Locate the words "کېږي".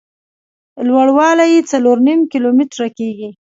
2.97-3.29